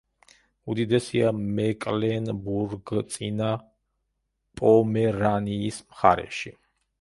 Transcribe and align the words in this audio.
უდიდესია 0.73 1.33
მეკლენბურგ-წინა 1.57 3.51
პომერანიის 4.63 5.79
მხარეში. 5.93 6.57